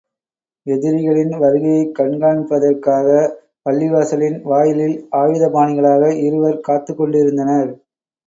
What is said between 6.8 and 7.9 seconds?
கொண்டிருந்தனர்.